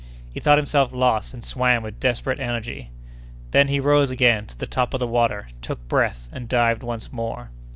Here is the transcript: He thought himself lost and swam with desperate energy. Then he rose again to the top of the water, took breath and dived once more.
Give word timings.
He 0.31 0.39
thought 0.39 0.57
himself 0.57 0.91
lost 0.93 1.31
and 1.31 1.45
swam 1.45 1.83
with 1.83 1.99
desperate 1.99 2.39
energy. 2.39 2.89
Then 3.51 3.67
he 3.67 3.79
rose 3.79 4.09
again 4.09 4.47
to 4.47 4.57
the 4.57 4.65
top 4.65 4.95
of 4.95 4.99
the 4.99 5.05
water, 5.05 5.49
took 5.61 5.87
breath 5.87 6.27
and 6.31 6.49
dived 6.49 6.81
once 6.81 7.13
more. 7.13 7.51